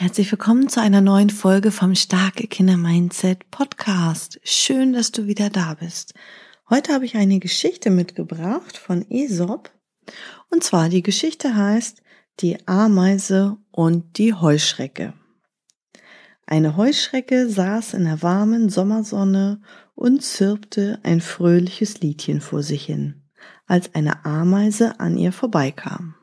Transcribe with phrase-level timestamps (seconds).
[0.00, 4.40] Herzlich willkommen zu einer neuen Folge vom Starke Kinder Mindset Podcast.
[4.42, 6.14] Schön, dass du wieder da bist.
[6.70, 9.70] Heute habe ich eine Geschichte mitgebracht von Aesop.
[10.48, 12.00] Und zwar die Geschichte heißt
[12.40, 15.12] Die Ameise und die Heuschrecke.
[16.46, 19.60] Eine Heuschrecke saß in der warmen Sommersonne
[19.94, 23.20] und zirpte ein fröhliches Liedchen vor sich hin,
[23.66, 26.14] als eine Ameise an ihr vorbeikam.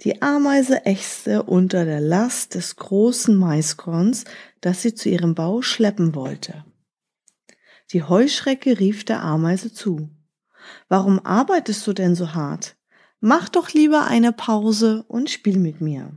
[0.00, 4.24] Die Ameise ächzte unter der Last des großen Maiskorns,
[4.60, 6.64] das sie zu ihrem Bau schleppen wollte.
[7.92, 10.10] Die Heuschrecke rief der Ameise zu.
[10.88, 12.76] Warum arbeitest du denn so hart?
[13.20, 16.16] Mach doch lieber eine Pause und spiel mit mir.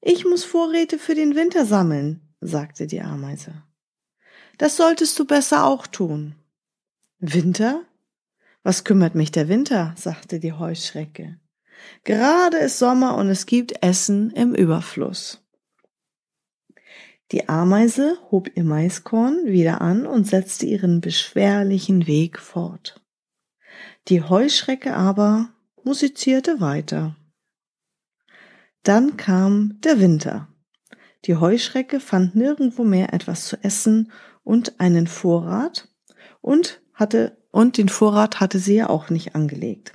[0.00, 3.62] Ich muss Vorräte für den Winter sammeln, sagte die Ameise.
[4.58, 6.34] Das solltest du besser auch tun.
[7.18, 7.84] Winter?
[8.62, 9.94] Was kümmert mich der Winter?
[9.96, 11.38] sagte die Heuschrecke.
[12.04, 15.40] Gerade ist Sommer und es gibt Essen im Überfluss.
[17.32, 23.00] Die Ameise hob ihr Maiskorn wieder an und setzte ihren beschwerlichen Weg fort.
[24.08, 25.48] Die Heuschrecke aber
[25.82, 27.16] musizierte weiter.
[28.82, 30.48] Dann kam der Winter.
[31.24, 35.88] Die Heuschrecke fand nirgendwo mehr etwas zu essen und einen Vorrat
[36.42, 39.94] und hatte, und den Vorrat hatte sie ja auch nicht angelegt.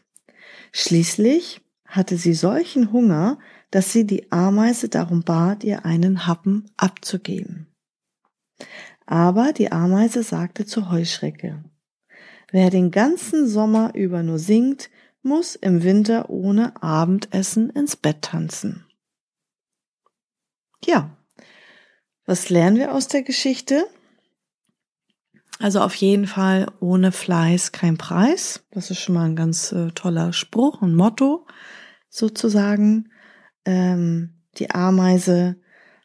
[0.71, 3.39] Schließlich hatte sie solchen Hunger,
[3.71, 7.67] dass sie die Ameise darum bat, ihr einen Happen abzugeben.
[9.05, 11.63] Aber die Ameise sagte zur Heuschrecke,
[12.51, 14.89] wer den ganzen Sommer über nur singt,
[15.23, 18.85] muss im Winter ohne Abendessen ins Bett tanzen.
[20.85, 21.17] Ja,
[22.25, 23.85] was lernen wir aus der Geschichte?
[25.59, 28.65] Also auf jeden Fall ohne Fleiß kein Preis.
[28.71, 31.45] Das ist schon mal ein ganz äh, toller Spruch und Motto
[32.09, 33.09] sozusagen.
[33.65, 35.57] Ähm, die Ameise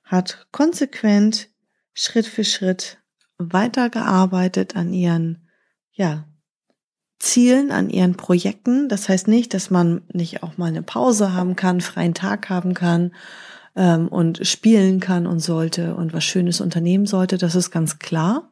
[0.04, 1.50] hat konsequent
[1.94, 2.98] Schritt für Schritt
[3.38, 5.48] weitergearbeitet an ihren,
[5.92, 6.26] ja,
[7.20, 8.88] Zielen, an ihren Projekten.
[8.88, 12.74] Das heißt nicht, dass man nicht auch mal eine Pause haben kann, freien Tag haben
[12.74, 13.14] kann
[13.76, 17.38] ähm, und spielen kann und sollte und was Schönes unternehmen sollte.
[17.38, 18.50] Das ist ganz klar.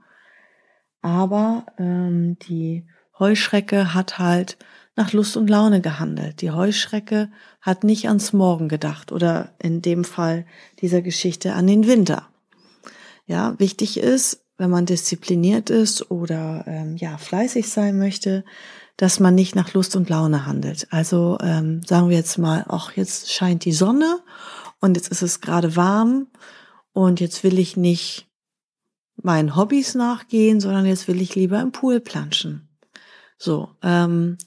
[1.02, 2.86] Aber ähm, die
[3.18, 4.56] Heuschrecke hat halt
[4.96, 6.40] nach Lust und Laune gehandelt.
[6.40, 7.30] Die Heuschrecke
[7.60, 10.46] hat nicht ans Morgen gedacht oder in dem Fall
[10.80, 12.28] dieser Geschichte an den Winter.
[13.26, 18.44] Ja, wichtig ist, wenn man diszipliniert ist oder ähm, ja fleißig sein möchte,
[18.96, 20.86] dass man nicht nach Lust und Laune handelt.
[20.90, 24.20] Also ähm, sagen wir jetzt mal, ach jetzt scheint die Sonne
[24.80, 26.28] und jetzt ist es gerade warm
[26.92, 28.28] und jetzt will ich nicht
[29.16, 32.68] meinen Hobbys nachgehen, sondern jetzt will ich lieber im Pool planschen.
[33.38, 34.38] So, ähm,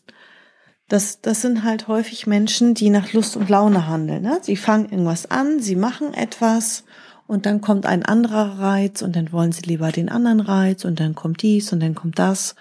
[0.87, 4.21] das, das sind halt häufig Menschen, die nach Lust und Laune handeln.
[4.21, 4.39] Ne?
[4.41, 6.83] Sie fangen irgendwas an, sie machen etwas
[7.27, 10.99] und dann kommt ein anderer Reiz und dann wollen sie lieber den anderen Reiz und
[10.99, 12.55] dann kommt dies und dann kommt das.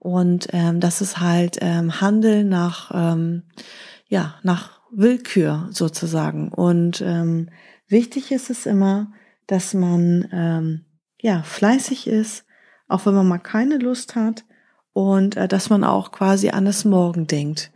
[0.00, 3.44] Und ähm, das ist halt ähm, Handel nach, ähm,
[4.08, 6.48] ja, nach Willkür sozusagen.
[6.48, 7.48] Und ähm,
[7.86, 9.12] wichtig ist es immer,
[9.46, 10.84] dass man ähm,
[11.22, 12.44] ja fleißig ist,
[12.88, 14.44] auch wenn man mal keine Lust hat,
[14.92, 17.72] und äh, dass man auch quasi an das Morgen denkt.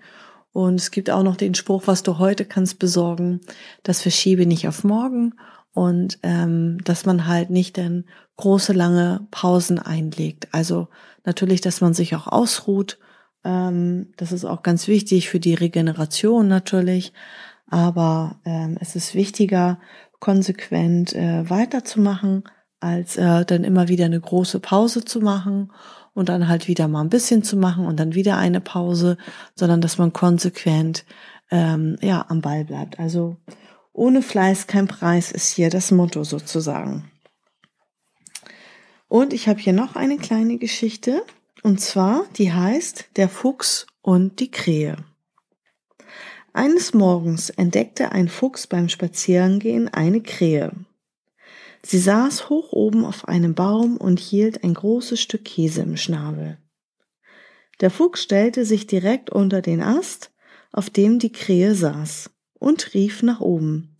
[0.52, 3.40] Und es gibt auch noch den Spruch, was du heute kannst besorgen,
[3.82, 5.34] das verschiebe nicht auf morgen
[5.72, 8.04] und ähm, dass man halt nicht dann
[8.36, 10.48] große lange Pausen einlegt.
[10.52, 10.88] Also
[11.24, 12.98] natürlich, dass man sich auch ausruht.
[13.44, 17.12] Ähm, das ist auch ganz wichtig für die Regeneration natürlich.
[17.68, 19.78] Aber ähm, es ist wichtiger,
[20.20, 22.44] konsequent äh, weiterzumachen,
[22.80, 25.72] als äh, dann immer wieder eine große Pause zu machen
[26.14, 29.18] und dann halt wieder mal ein bisschen zu machen und dann wieder eine Pause,
[29.54, 31.04] sondern dass man konsequent
[31.50, 32.98] ähm, ja am Ball bleibt.
[32.98, 33.36] Also
[33.92, 37.10] ohne Fleiß kein Preis ist hier das Motto sozusagen.
[39.08, 41.22] Und ich habe hier noch eine kleine Geschichte
[41.62, 44.96] und zwar die heißt Der Fuchs und die Krähe.
[46.52, 50.72] Eines Morgens entdeckte ein Fuchs beim Spazierengehen eine Krähe.
[51.88, 56.58] Sie saß hoch oben auf einem Baum und hielt ein großes Stück Käse im Schnabel.
[57.80, 60.32] Der Fuchs stellte sich direkt unter den Ast,
[60.72, 63.96] auf dem die Krähe saß, und rief nach oben.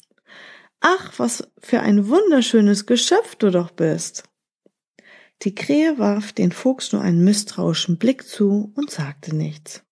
[0.80, 4.24] Ach, was für ein wunderschönes Geschöpf du doch bist.
[5.42, 9.84] Die Krähe warf den Fuchs nur einen misstrauischen Blick zu und sagte nichts.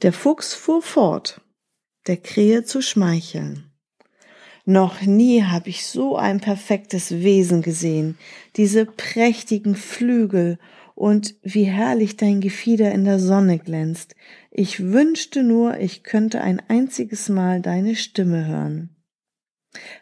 [0.00, 1.42] Der Fuchs fuhr fort,
[2.06, 3.69] der Krähe zu schmeicheln.
[4.64, 8.18] Noch nie habe ich so ein perfektes Wesen gesehen,
[8.56, 10.58] diese prächtigen Flügel
[10.94, 14.14] und wie herrlich dein Gefieder in der Sonne glänzt.
[14.50, 18.90] Ich wünschte nur, ich könnte ein einziges Mal deine Stimme hören.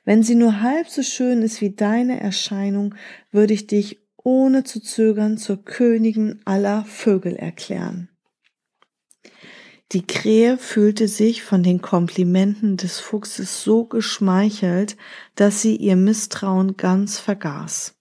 [0.05, 2.95] Wenn sie nur halb so schön ist wie deine Erscheinung,
[3.31, 8.09] würde ich dich ohne zu zögern zur Königin aller Vögel erklären.
[9.93, 14.99] Die Krähe fühlte sich von den Komplimenten des Fuchses so geschmeichelt,
[15.35, 17.95] dass sie ihr Misstrauen ganz vergaß.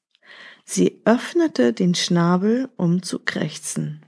[0.65, 4.05] Sie öffnete den Schnabel, um zu krächzen.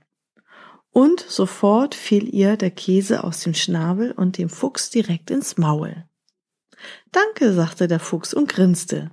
[0.92, 6.04] Und sofort fiel ihr der Käse aus dem Schnabel und dem Fuchs direkt ins Maul.
[7.14, 9.12] Danke, sagte der Fuchs und grinste.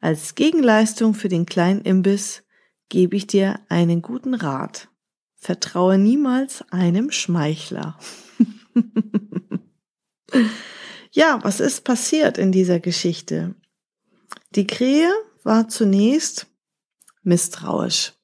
[0.00, 2.44] Als Gegenleistung für den kleinen Imbiss
[2.88, 4.88] gebe ich dir einen guten Rat.
[5.40, 7.96] Vertraue niemals einem Schmeichler.
[11.12, 13.54] ja, was ist passiert in dieser Geschichte?
[14.50, 15.08] Die Krähe
[15.44, 16.48] war zunächst
[17.22, 18.14] misstrauisch.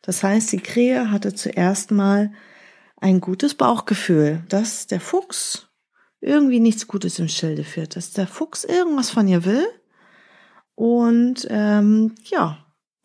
[0.00, 2.32] Das heißt, die Krähe hatte zuerst mal
[2.96, 5.68] ein gutes Bauchgefühl, dass der Fuchs
[6.20, 9.66] irgendwie nichts Gutes im Schilde führt, dass der Fuchs irgendwas von ihr will.
[10.74, 12.64] Und ähm, ja,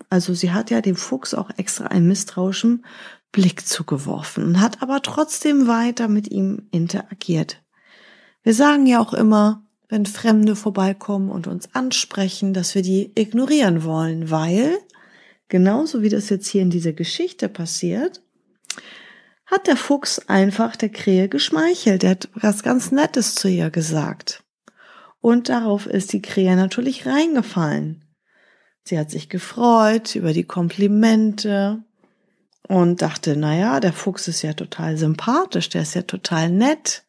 [0.10, 2.86] also sie hat ja dem Fuchs auch extra einen misstrauischen
[3.31, 7.62] Blick zugeworfen hat aber trotzdem weiter mit ihm interagiert.
[8.44, 13.83] Wir sagen ja auch immer, wenn Fremde vorbeikommen und uns ansprechen, dass wir die ignorieren
[13.83, 14.77] wollen, weil,
[15.47, 18.21] genauso wie das jetzt hier in dieser Geschichte passiert,
[19.45, 22.03] hat der Fuchs einfach der Krähe geschmeichelt.
[22.03, 24.44] Er hat was ganz Nettes zu ihr gesagt.
[25.21, 28.03] Und darauf ist die Krähe natürlich reingefallen.
[28.83, 31.83] Sie hat sich gefreut über die Komplimente
[32.68, 37.06] und dachte, naja, der Fuchs ist ja total sympathisch, der ist ja total nett.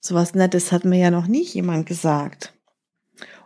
[0.00, 2.52] So was Nettes hat mir ja noch nie jemand gesagt.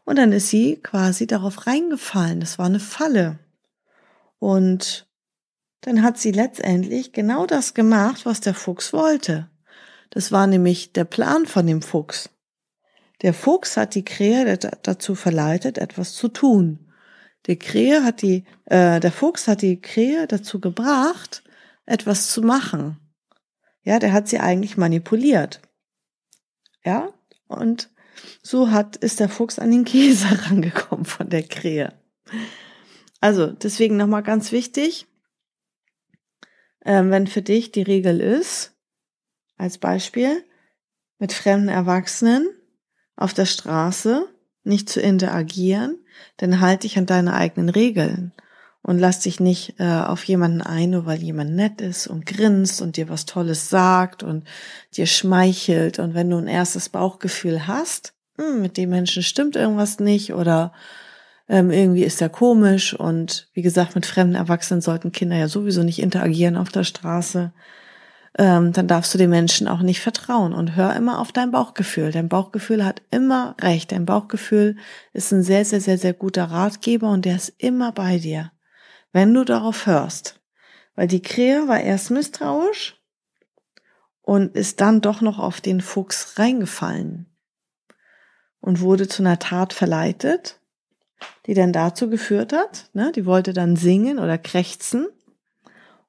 [0.05, 2.41] Und dann ist sie quasi darauf reingefallen.
[2.41, 3.39] Das war eine Falle.
[4.39, 5.09] Und
[5.83, 9.49] dann hat sie letztendlich genau das gemacht, was der Fuchs wollte.
[10.11, 12.31] Das war nämlich der Plan von dem Fuchs.
[13.23, 16.90] Der Fuchs hat die Krähe dazu verleitet, etwas zu tun.
[17.47, 21.43] Die Krähe hat die, äh, der Fuchs hat die Krähe dazu gebracht,
[21.87, 22.99] etwas zu machen.
[23.83, 25.61] Ja, der hat sie eigentlich manipuliert.
[26.85, 27.13] Ja,
[27.49, 27.91] und
[28.43, 31.95] so hat, ist der Fuchs an den Käse rangekommen von der Krähe.
[33.21, 35.07] Also, deswegen nochmal ganz wichtig,
[36.85, 38.75] ähm, wenn für dich die Regel ist,
[39.57, 40.45] als Beispiel,
[41.19, 42.49] mit fremden Erwachsenen
[43.17, 44.27] auf der Straße
[44.65, 46.00] nicht zu interagieren,
[46.39, 48.33] dann halt dich an deine eigenen Regeln
[48.83, 52.81] und lass dich nicht äh, auf jemanden ein, nur weil jemand nett ist und grinst
[52.81, 54.45] und dir was Tolles sagt und
[54.97, 55.99] dir schmeichelt.
[55.99, 60.73] Und wenn du ein erstes Bauchgefühl hast, hm, mit dem Menschen stimmt irgendwas nicht oder
[61.49, 65.83] ähm, irgendwie ist er komisch und wie gesagt, mit fremden Erwachsenen sollten Kinder ja sowieso
[65.83, 67.53] nicht interagieren auf der Straße.
[68.39, 72.13] Ähm, dann darfst du den Menschen auch nicht vertrauen und hör immer auf dein Bauchgefühl.
[72.13, 73.93] Dein Bauchgefühl hat immer recht.
[73.93, 74.77] Dein Bauchgefühl
[75.13, 78.53] ist ein sehr, sehr, sehr, sehr guter Ratgeber und der ist immer bei dir,
[79.13, 80.41] wenn du darauf hörst.
[80.95, 82.97] Weil die Krähe war erst misstrauisch
[84.23, 87.27] und ist dann doch noch auf den Fuchs reingefallen
[88.61, 90.61] und wurde zu einer Tat verleitet
[91.47, 95.07] die dann dazu geführt hat, ne, die wollte dann singen oder krächzen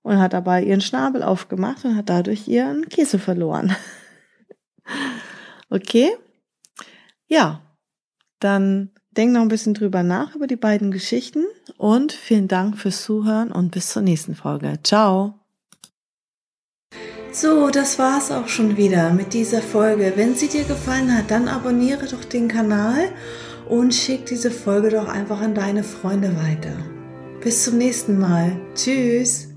[0.04, 3.76] und hat dabei ihren Schnabel aufgemacht und hat dadurch ihren Käse verloren.
[5.70, 6.10] okay?
[7.28, 7.62] Ja,
[8.40, 11.44] dann denk noch ein bisschen drüber nach über die beiden Geschichten
[11.78, 14.80] und vielen Dank fürs Zuhören und bis zur nächsten Folge.
[14.84, 15.36] Ciao!
[17.34, 20.14] So, das war's auch schon wieder mit dieser Folge.
[20.18, 23.10] Wenn sie dir gefallen hat, dann abonniere doch den Kanal
[23.70, 26.76] und schick diese Folge doch einfach an deine Freunde weiter.
[27.40, 28.60] Bis zum nächsten Mal.
[28.76, 29.51] Tschüss.